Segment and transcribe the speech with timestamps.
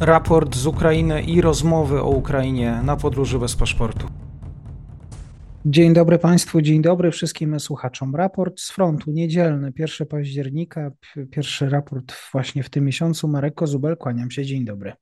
[0.00, 4.06] raport z Ukrainy i rozmowy o Ukrainie na podróży bez paszportu.
[5.64, 8.16] Dzień dobry Państwu, dzień dobry wszystkim słuchaczom.
[8.16, 10.90] Raport z frontu, niedzielny, 1 października,
[11.30, 13.28] pierwszy raport właśnie w tym miesiącu.
[13.28, 14.92] Marek Kozubel, kłaniam się, dzień dobry.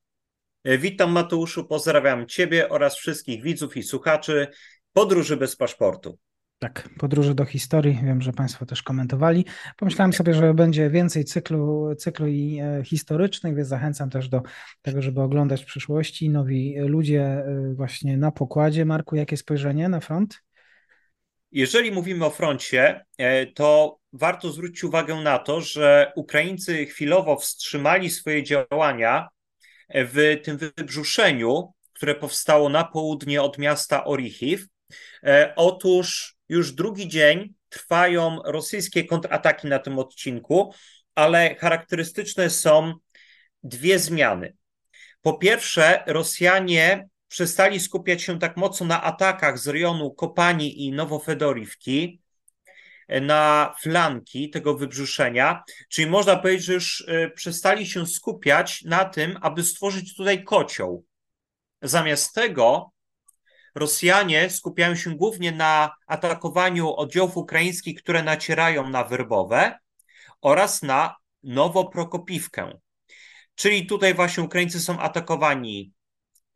[0.63, 4.47] E, witam Mateuszu, pozdrawiam Ciebie oraz wszystkich widzów i słuchaczy
[4.93, 6.17] podróży bez paszportu.
[6.59, 9.45] Tak, podróże do historii, wiem, że Państwo też komentowali.
[9.77, 14.41] Pomyślałem sobie, że będzie więcej cyklu, cyklu i e, historycznych, więc zachęcam też do
[14.81, 16.29] tego, żeby oglądać w przyszłości.
[16.29, 18.85] Nowi ludzie e, właśnie na pokładzie.
[18.85, 20.41] Marku, jakie spojrzenie na front?
[21.51, 28.09] Jeżeli mówimy o froncie, e, to warto zwrócić uwagę na to, że Ukraińcy chwilowo wstrzymali
[28.09, 29.29] swoje działania
[29.89, 34.67] w tym wybrzuszeniu, które powstało na południe od miasta Orichiv.
[35.55, 40.73] Otóż już drugi dzień trwają rosyjskie kontrataki na tym odcinku,
[41.15, 42.93] ale charakterystyczne są
[43.63, 44.55] dwie zmiany.
[45.21, 52.21] Po pierwsze, Rosjanie przestali skupiać się tak mocno na atakach z rejonu Kopani i Nowofedorivki,
[53.21, 59.37] na flanki tego wybrzuszenia, czyli można powiedzieć, że już y, przestali się skupiać na tym,
[59.41, 61.05] aby stworzyć tutaj kocioł.
[61.81, 62.91] Zamiast tego
[63.75, 69.79] Rosjanie skupiają się głównie na atakowaniu oddziałów ukraińskich, które nacierają na Wyrbowe
[70.41, 72.79] oraz na Nowoprokopiwkę.
[73.55, 75.91] Czyli tutaj właśnie Ukraińcy są atakowani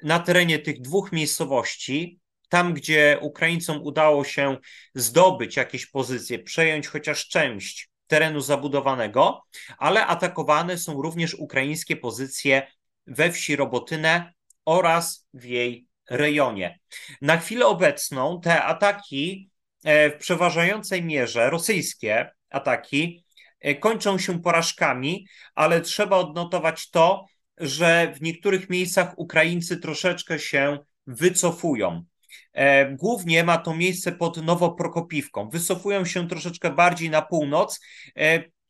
[0.03, 2.19] na terenie tych dwóch miejscowości,
[2.49, 4.57] tam gdzie Ukraińcom udało się
[4.95, 9.43] zdobyć jakieś pozycje, przejąć chociaż część terenu zabudowanego,
[9.77, 12.67] ale atakowane są również ukraińskie pozycje
[13.07, 14.33] we wsi Robotynę
[14.65, 16.79] oraz w jej rejonie.
[17.21, 19.49] Na chwilę obecną te ataki
[19.83, 23.23] e, w przeważającej mierze, rosyjskie ataki,
[23.59, 27.25] e, kończą się porażkami, ale trzeba odnotować to,
[27.57, 32.03] że w niektórych miejscach Ukraińcy troszeczkę się wycofują.
[32.53, 35.49] E, głównie ma to miejsce pod Nowoprokopiwką.
[35.49, 37.79] Wycofują się troszeczkę bardziej na północ,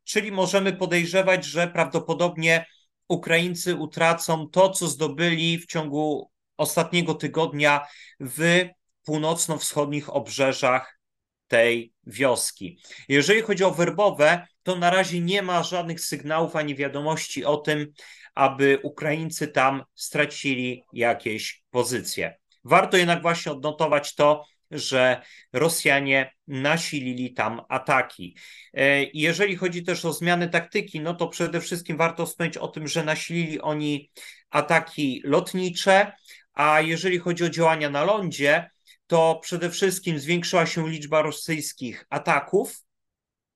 [0.03, 2.65] czyli możemy podejrzewać, że prawdopodobnie
[3.07, 6.32] Ukraińcy utracą to, co zdobyli w ciągu
[6.63, 7.87] ostatniego tygodnia
[8.19, 8.65] w
[9.03, 10.99] północno-wschodnich obrzeżach
[11.47, 12.79] tej wioski.
[13.07, 17.93] Jeżeli chodzi o werbowe, to na razie nie ma żadnych sygnałów ani wiadomości o tym,
[18.35, 22.37] aby Ukraińcy tam stracili jakieś pozycje.
[22.63, 25.21] Warto jednak właśnie odnotować to, że
[25.53, 28.37] Rosjanie nasilili tam ataki.
[28.73, 32.87] E, jeżeli chodzi też o zmiany taktyki, no to przede wszystkim warto wspomnieć o tym,
[32.87, 34.11] że nasilili oni
[34.49, 36.11] ataki lotnicze,
[36.53, 38.69] a jeżeli chodzi o działania na lądzie,
[39.07, 42.83] to przede wszystkim zwiększyła się liczba rosyjskich ataków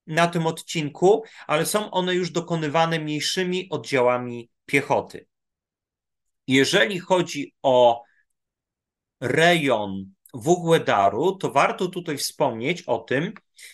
[0.08, 5.28] na tym odcinku, ale są one już dokonywane mniejszymi oddziałami piechoty.
[6.48, 8.04] Jeżeli chodzi o
[9.22, 13.34] rejon Wugłedaru, to warto tutaj wspomnieć o tym,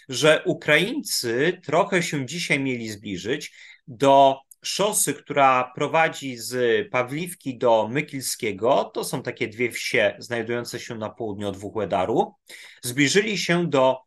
[0.09, 3.53] że Ukraińcy trochę się dzisiaj mieli zbliżyć
[3.87, 6.55] do szosy, która prowadzi z
[6.91, 12.33] Pawliwki do Mykilskiego, to są takie dwie wsie znajdujące się na południu od Wuchłedaru,
[12.81, 13.97] zbliżyli się do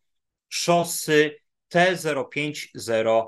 [0.49, 1.37] szosy
[1.75, 3.27] T0509.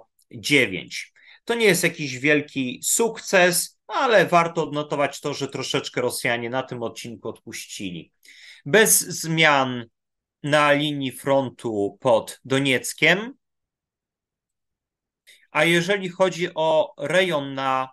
[1.44, 6.82] To nie jest jakiś wielki sukces, ale warto odnotować to, że troszeczkę Rosjanie na tym
[6.82, 8.12] odcinku odpuścili.
[8.66, 9.86] Bez zmian
[10.42, 13.34] na linii frontu pod Donieckiem,
[15.50, 17.88] a jeżeli chodzi o rejon na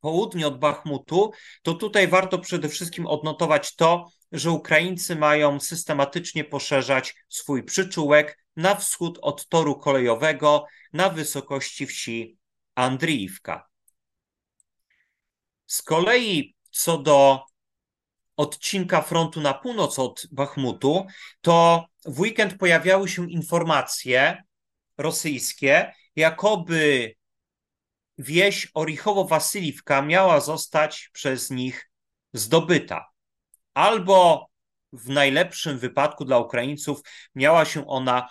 [0.00, 7.14] południe od Bachmutu, to tutaj warto przede wszystkim odnotować to, że Ukraińcy mają systematycznie poszerzać
[7.28, 12.38] swój przyczółek na wschód od toru kolejowego na wysokości wsi
[12.74, 13.68] Andriivka.
[15.66, 17.44] Z kolei co do
[18.36, 21.06] odcinka frontu na północ od Bachmutu,
[21.40, 24.42] to w weekend pojawiały się informacje
[24.98, 27.14] rosyjskie, jakoby
[28.18, 31.90] wieś Orichowo-Wasyliwka miała zostać przez nich
[32.32, 33.06] zdobyta.
[33.74, 34.46] Albo
[34.92, 37.00] w najlepszym wypadku dla Ukraińców
[37.34, 38.28] miała się ona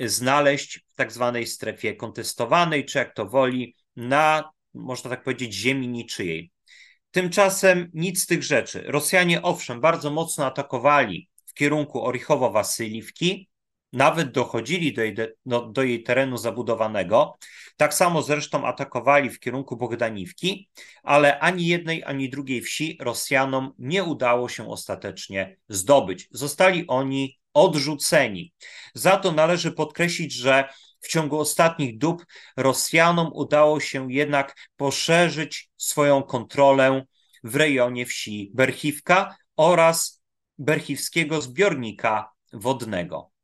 [0.00, 5.88] znaleźć w tak zwanej strefie kontestowanej, czy jak to woli, na, można tak powiedzieć, ziemi
[5.88, 6.52] niczyjej.
[7.10, 8.84] Tymczasem nic z tych rzeczy.
[8.86, 13.48] Rosjanie, owszem, bardzo mocno atakowali w kierunku Orichowo-Wasyliwki,
[13.92, 15.14] nawet dochodzili do jej,
[15.46, 17.36] do, do jej terenu zabudowanego.
[17.76, 20.68] Tak samo zresztą atakowali w kierunku Bogdaniwki,
[21.02, 26.28] ale ani jednej, ani drugiej wsi Rosjanom nie udało się ostatecznie zdobyć.
[26.30, 28.52] Zostali oni odrzuceni.
[28.94, 30.68] Za to należy podkreślić, że
[31.00, 37.04] w ciągu ostatnich dób Rosjanom udało się jednak poszerzyć swoją kontrolę
[37.44, 40.22] w rejonie wsi Berchiwka oraz
[40.58, 43.35] Berchiwskiego zbiornika wodnego.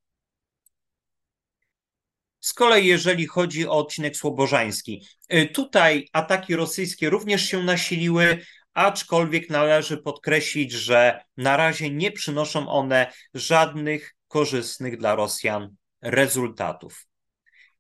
[2.43, 8.39] Z kolei, jeżeli chodzi o odcinek Słobożański, y, tutaj ataki rosyjskie również się nasiliły,
[8.75, 17.07] aczkolwiek należy podkreślić, że na razie nie przynoszą one żadnych korzystnych dla Rosjan rezultatów.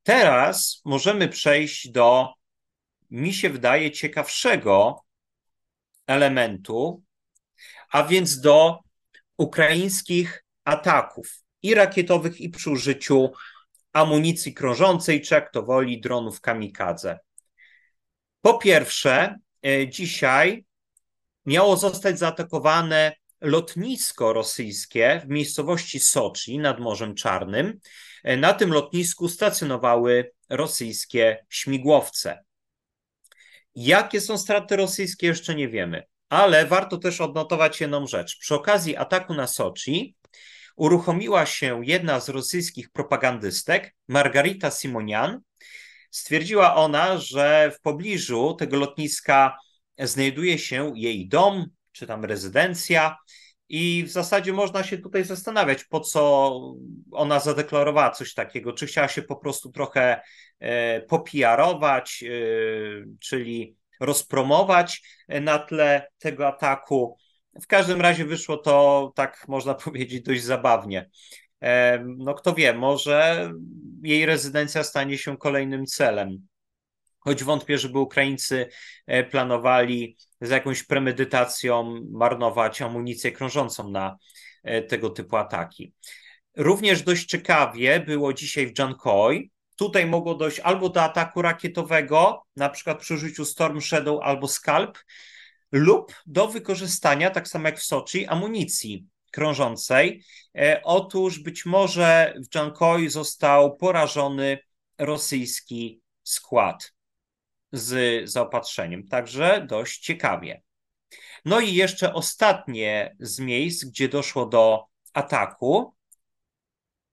[0.02, 2.34] Teraz możemy przejść do,
[3.10, 5.04] mi się wydaje, ciekawszego
[6.06, 7.02] elementu,
[7.90, 8.78] a więc do
[9.36, 11.28] ukraińskich ataków
[11.62, 13.32] i rakietowych, i przy użyciu
[13.92, 17.18] amunicji krążącej, czy jak to woli, dronów kamikadze.
[18.40, 20.64] Po pierwsze, e, dzisiaj
[21.46, 27.78] miało zostać zaatakowane lotnisko rosyjskie w miejscowości Soczi nad Morzem Czarnym.
[28.24, 32.44] E, na tym lotnisku stacjonowały rosyjskie śmigłowce.
[33.74, 38.38] Jakie są straty rosyjskie, jeszcze nie wiemy, ale warto też odnotować jedną rzecz.
[38.38, 40.16] Przy okazji ataku na Soczi
[40.76, 45.40] uruchomiła się jedna z rosyjskich propagandystek, Margarita Simonian.
[46.10, 49.56] Stwierdziła ona, że w pobliżu tego lotniska
[49.98, 53.16] znajduje się jej dom, czy tam rezydencja,
[53.74, 56.52] i w zasadzie można się tutaj zastanawiać, po co
[57.12, 58.72] ona zadeklarowała coś takiego.
[58.72, 60.20] Czy chciała się po prostu trochę
[60.60, 62.30] e, popijarować, e,
[63.20, 67.16] czyli rozpromować na tle tego ataku.
[67.60, 71.10] W każdym razie wyszło to, tak można powiedzieć, dość zabawnie.
[72.16, 73.50] No kto wie, może
[74.02, 76.46] jej rezydencja stanie się kolejnym celem.
[77.18, 78.68] Choć wątpię, żeby Ukraińcy
[79.06, 84.16] e, planowali z jakąś premedytacją marnować amunicję krążącą na
[84.62, 85.92] e, tego typu ataki.
[86.56, 89.50] Również dość ciekawie było dzisiaj w Jankoi.
[89.76, 94.98] Tutaj mogło dojść albo do ataku rakietowego, na przykład przy użyciu Storm Shadow albo Scalp,
[95.72, 100.24] lub do wykorzystania, tak samo jak w Soczi, amunicji krążącej.
[100.56, 104.58] E, otóż być może w Jankoi został porażony
[104.98, 106.92] rosyjski skład
[107.72, 110.62] z zaopatrzeniem, także dość ciekawie.
[111.44, 115.94] No i jeszcze ostatnie z miejsc, gdzie doszło do ataku,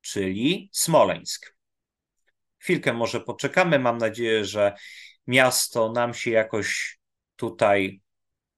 [0.02, 1.56] czyli Smoleńsk.
[2.58, 3.80] Chwilkę może poczekamy.
[3.80, 4.74] Mam nadzieję, że
[5.28, 7.00] miasto nam się jakoś
[7.36, 8.02] tutaj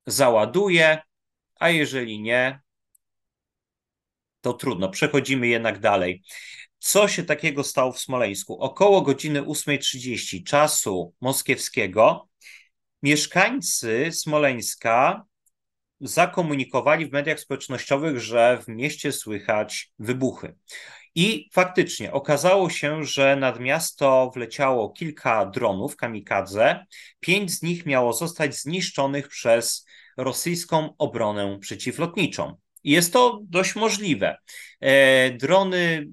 [0.05, 1.01] załaduje,
[1.59, 2.59] a jeżeli nie,
[4.41, 4.89] to trudno.
[4.89, 6.23] Przechodzimy jednak dalej.
[6.79, 8.59] Co się takiego stało w Smoleńsku?
[8.59, 12.29] Około godziny 8.30 czasu moskiewskiego
[13.03, 15.25] mieszkańcy Smoleńska
[16.01, 20.55] zakomunikowali w mediach społecznościowych, że w mieście słychać wybuchy.
[21.15, 26.85] I faktycznie okazało się, że nad miasto wleciało kilka dronów kamikadze.
[27.19, 29.85] Pięć z nich miało zostać zniszczonych przez
[30.17, 32.55] rosyjską obronę przeciwlotniczą.
[32.83, 34.37] Jest to dość możliwe.
[34.79, 36.07] E, drony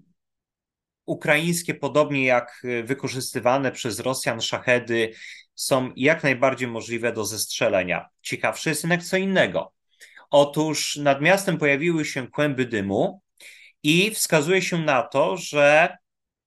[1.05, 5.13] ukraińskie, podobnie jak wykorzystywane przez Rosjan szachedy,
[5.55, 8.09] są jak najbardziej możliwe do zestrzelenia.
[8.23, 9.73] Ciekawsze jest jednak co innego.
[10.31, 13.23] Otóż nad miastem pojawiły się kłęby dymu
[13.83, 15.97] i wskazuje się na to, że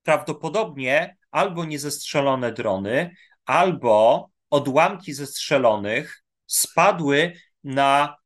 [0.04, 7.33] prawdopodobnie albo niezestrzelone drony, albo odłamki zestrzelonych spadły
[7.64, 8.18] na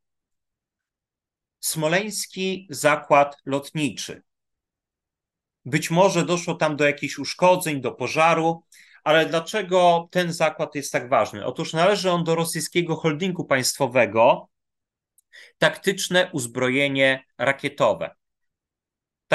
[1.60, 4.24] smoleński zakład lotniczy.
[5.66, 8.64] Być może doszło tam do jakichś uszkodzeń, do pożaru,
[9.04, 11.46] ale dlaczego ten zakład jest tak ważny?
[11.46, 14.50] Otóż należy on do rosyjskiego holdingu państwowego
[15.58, 18.16] taktyczne uzbrojenie rakietowe.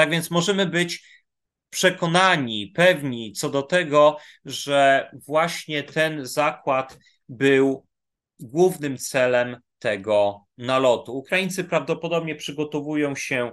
[0.01, 1.03] Tak więc możemy być
[1.69, 6.97] przekonani, pewni co do tego, że właśnie ten zakład
[7.29, 7.87] był
[8.39, 11.17] głównym celem tego nalotu.
[11.17, 13.51] Ukraińcy prawdopodobnie przygotowują się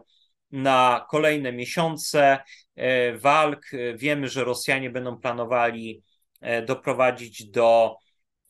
[0.50, 2.38] na kolejne miesiące
[2.76, 3.70] e, walk.
[3.94, 6.02] Wiemy, że Rosjanie będą planowali
[6.40, 7.96] e, doprowadzić do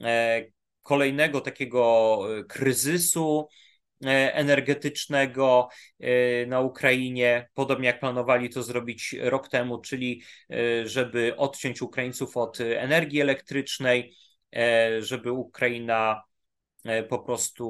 [0.01, 0.45] e,
[0.83, 3.49] kolejnego takiego kryzysu
[4.33, 5.69] energetycznego
[6.47, 10.23] na Ukrainie, podobnie jak planowali to zrobić rok temu, czyli
[10.85, 14.15] żeby odciąć Ukraińców od energii elektrycznej,
[15.01, 16.23] żeby Ukraina
[17.09, 17.67] po prostu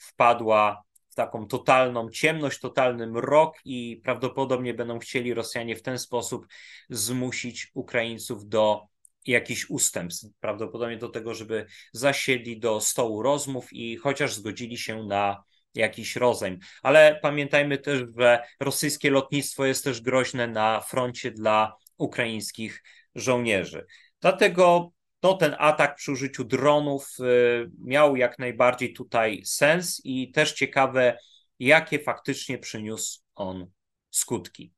[0.00, 6.46] wpadła w taką totalną ciemność, totalny mrok i prawdopodobnie będą chcieli Rosjanie w ten sposób
[6.90, 8.91] zmusić Ukraińców do
[9.26, 15.42] jakichś ustępstw, prawdopodobnie do tego, żeby zasiedli do stołu rozmów i chociaż zgodzili się na
[15.74, 16.58] jakiś rozejm.
[16.82, 22.82] Ale pamiętajmy też, że rosyjskie lotnictwo jest też groźne na froncie dla ukraińskich
[23.14, 23.86] żołnierzy.
[24.20, 30.52] Dlatego to ten atak przy użyciu dronów y, miał jak najbardziej tutaj sens i też
[30.52, 31.18] ciekawe,
[31.58, 33.70] jakie faktycznie przyniósł on
[34.10, 34.72] skutki.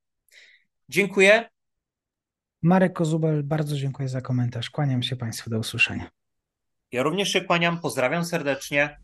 [0.89, 1.54] Dziękuję.
[2.65, 4.71] Marek Kozubel, bardzo dziękuję za komentarz.
[4.71, 6.11] Kłaniam się Państwu, do usłyszenia.
[6.93, 8.97] Ja również się kłaniam, pozdrawiam serdecznie.